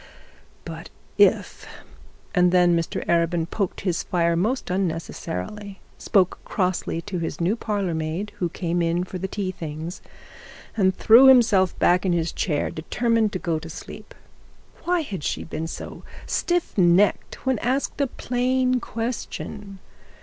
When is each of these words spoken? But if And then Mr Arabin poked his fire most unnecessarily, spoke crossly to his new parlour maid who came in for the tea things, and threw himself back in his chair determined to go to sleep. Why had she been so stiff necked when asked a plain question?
But 0.65 0.89
if 1.19 1.67
And 2.33 2.51
then 2.51 2.75
Mr 2.75 3.05
Arabin 3.05 3.45
poked 3.47 3.81
his 3.81 4.01
fire 4.01 4.35
most 4.35 4.71
unnecessarily, 4.71 5.79
spoke 5.99 6.39
crossly 6.43 7.03
to 7.03 7.19
his 7.19 7.39
new 7.39 7.55
parlour 7.55 7.93
maid 7.93 8.31
who 8.39 8.49
came 8.49 8.81
in 8.81 9.03
for 9.03 9.19
the 9.19 9.27
tea 9.27 9.51
things, 9.51 10.01
and 10.75 10.97
threw 10.97 11.27
himself 11.27 11.77
back 11.77 12.03
in 12.03 12.13
his 12.13 12.31
chair 12.31 12.71
determined 12.71 13.31
to 13.33 13.37
go 13.37 13.59
to 13.59 13.69
sleep. 13.69 14.15
Why 14.85 15.01
had 15.01 15.23
she 15.23 15.43
been 15.43 15.67
so 15.67 16.01
stiff 16.25 16.75
necked 16.79 17.45
when 17.45 17.59
asked 17.59 18.01
a 18.01 18.07
plain 18.07 18.79
question? 18.79 19.77